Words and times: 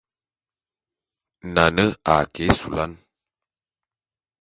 Nane 1.53 1.85
a 2.13 2.15
ke 2.33 2.41
ésulán. 2.51 2.91